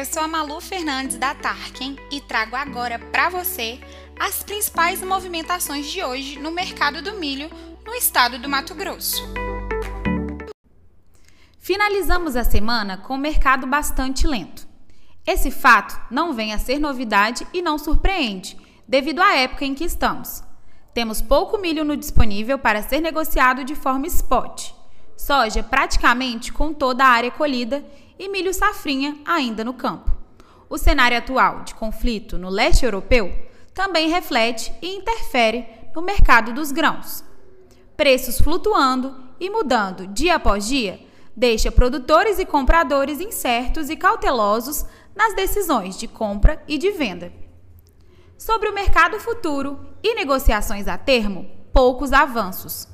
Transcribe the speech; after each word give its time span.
eu 0.00 0.04
sou 0.06 0.22
a 0.22 0.28
Malu 0.28 0.62
Fernandes 0.62 1.18
da 1.18 1.34
Tarkin 1.34 1.94
e 2.10 2.22
trago 2.22 2.56
agora 2.56 2.98
para 2.98 3.28
você 3.28 3.78
as 4.18 4.42
principais 4.42 5.02
movimentações 5.02 5.90
de 5.90 6.02
hoje 6.02 6.38
no 6.38 6.50
mercado 6.50 7.02
do 7.02 7.18
milho 7.18 7.50
no 7.84 7.92
estado 7.92 8.38
do 8.38 8.48
Mato 8.48 8.74
Grosso. 8.74 9.22
Finalizamos 11.58 12.34
a 12.34 12.44
semana 12.44 12.96
com 12.96 13.12
o 13.12 13.18
mercado 13.18 13.66
bastante 13.66 14.26
lento. 14.26 14.66
Esse 15.26 15.50
fato 15.50 16.00
não 16.10 16.32
vem 16.32 16.54
a 16.54 16.58
ser 16.58 16.78
novidade 16.78 17.46
e 17.52 17.60
não 17.60 17.76
surpreende, 17.76 18.56
devido 18.88 19.20
à 19.20 19.34
época 19.34 19.66
em 19.66 19.74
que 19.74 19.84
estamos. 19.84 20.42
Temos 20.94 21.20
pouco 21.20 21.58
milho 21.58 21.84
no 21.84 21.94
disponível 21.94 22.58
para 22.58 22.82
ser 22.82 23.02
negociado 23.02 23.64
de 23.64 23.74
forma 23.74 24.06
spot. 24.06 24.70
Soja 25.14 25.62
praticamente 25.62 26.50
com 26.54 26.72
toda 26.72 27.04
a 27.04 27.08
área 27.08 27.30
colhida 27.30 27.84
e 28.20 28.28
milho 28.28 28.52
safrinha 28.52 29.16
ainda 29.24 29.64
no 29.64 29.72
campo. 29.72 30.12
O 30.68 30.76
cenário 30.76 31.16
atual 31.16 31.62
de 31.64 31.74
conflito 31.74 32.36
no 32.36 32.50
leste 32.50 32.84
europeu 32.84 33.34
também 33.72 34.10
reflete 34.10 34.70
e 34.82 34.94
interfere 34.94 35.66
no 35.96 36.02
mercado 36.02 36.52
dos 36.52 36.70
grãos. 36.70 37.24
Preços 37.96 38.38
flutuando 38.38 39.16
e 39.40 39.48
mudando 39.48 40.06
dia 40.06 40.34
após 40.34 40.68
dia 40.68 41.00
deixa 41.34 41.72
produtores 41.72 42.38
e 42.38 42.44
compradores 42.44 43.20
incertos 43.20 43.88
e 43.88 43.96
cautelosos 43.96 44.84
nas 45.16 45.34
decisões 45.34 45.98
de 45.98 46.06
compra 46.06 46.62
e 46.68 46.76
de 46.76 46.90
venda. 46.90 47.32
Sobre 48.36 48.68
o 48.68 48.74
mercado 48.74 49.18
futuro 49.18 49.80
e 50.02 50.14
negociações 50.14 50.86
a 50.86 50.98
termo, 50.98 51.50
poucos 51.72 52.12
avanços. 52.12 52.86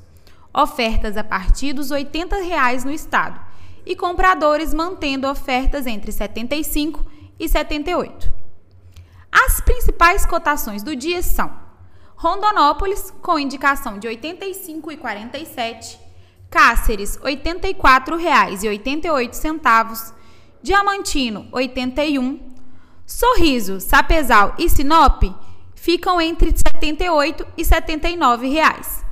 Ofertas 0.55 1.17
a 1.17 1.25
partir 1.25 1.73
dos 1.73 1.91
80 1.91 2.37
reais 2.37 2.85
no 2.85 2.93
estado 2.93 3.46
e 3.87 3.95
compradores 3.95 4.75
mantendo 4.75 5.29
ofertas 5.29 5.87
entre 5.87 6.11
75 6.11 7.07
e 7.39 7.49
78. 7.49 8.35
As 9.31 9.61
principais 9.61 10.27
cotações 10.27 10.83
do 10.83 10.97
dia 10.97 11.23
são: 11.23 11.55
Rondonópolis 12.17 13.13
com 13.23 13.39
indicação 13.39 13.97
de 13.99 14.09
85,47, 14.09 15.99
Cáceres 16.51 17.15
R$ 17.17 17.37
84,88, 17.37 20.13
Diamantino 20.63 21.47
81, 21.53 22.41
Sorriso, 23.07 23.81
Sapezal 23.81 24.55
e 24.59 24.69
Sinop 24.69 25.23
ficam 25.77 26.21
entre 26.21 26.51
78 26.51 27.47
e 27.57 27.65
79 27.65 28.49
reais. 28.49 29.07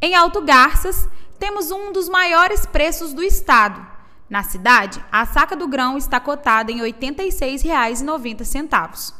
Em 0.00 0.16
Alto 0.16 0.42
Garças, 0.42 1.08
temos 1.38 1.70
um 1.70 1.92
dos 1.92 2.08
maiores 2.08 2.66
preços 2.66 3.12
do 3.12 3.22
estado. 3.22 3.86
Na 4.28 4.42
cidade, 4.42 5.00
a 5.12 5.24
saca 5.26 5.54
do 5.54 5.68
grão 5.68 5.96
está 5.98 6.18
cotada 6.18 6.72
em 6.72 6.80
R$ 6.80 6.92
86,90. 6.92 9.12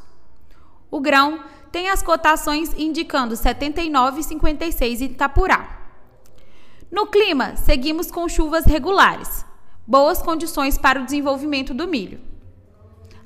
O 0.91 1.01
grão 1.01 1.45
tem 1.71 1.89
as 1.89 2.03
cotações 2.03 2.73
indicando 2.79 3.35
R$ 3.35 3.41
79,56 3.41 5.01
em 5.01 5.05
Itapurá. 5.07 5.81
No 6.91 7.07
clima, 7.07 7.57
seguimos 7.57 8.11
com 8.11 8.29
chuvas 8.29 8.65
regulares, 8.65 9.47
boas 9.87 10.23
condições 10.23 10.79
para 10.79 11.01
o 11.01 11.05
desenvolvimento 11.05 11.75
do 11.75 11.87
milho. 11.89 12.21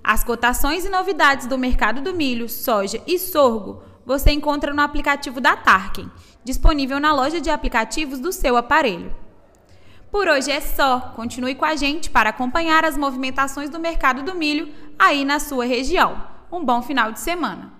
As 0.03 0.25
cotações 0.25 0.86
e 0.86 0.89
novidades 0.89 1.47
do 1.47 1.59
mercado 1.59 2.00
do 2.00 2.14
milho, 2.14 2.48
soja 2.48 3.03
e 3.06 3.19
sorgo 3.19 3.83
você 4.08 4.30
encontra 4.30 4.72
no 4.72 4.80
aplicativo 4.80 5.38
da 5.38 5.54
Tarkin, 5.54 6.10
disponível 6.42 6.98
na 6.98 7.12
loja 7.12 7.42
de 7.42 7.50
aplicativos 7.50 8.18
do 8.18 8.32
seu 8.32 8.56
aparelho. 8.56 9.14
Por 10.10 10.26
hoje 10.26 10.50
é 10.50 10.62
só. 10.62 11.12
Continue 11.14 11.54
com 11.54 11.66
a 11.66 11.76
gente 11.76 12.08
para 12.08 12.30
acompanhar 12.30 12.86
as 12.86 12.96
movimentações 12.96 13.68
do 13.68 13.78
mercado 13.78 14.22
do 14.22 14.34
milho 14.34 14.72
aí 14.98 15.26
na 15.26 15.38
sua 15.38 15.66
região. 15.66 16.24
Um 16.50 16.64
bom 16.64 16.80
final 16.80 17.12
de 17.12 17.20
semana! 17.20 17.77